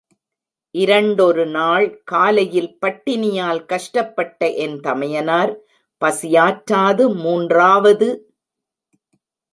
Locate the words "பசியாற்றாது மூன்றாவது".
6.01-8.09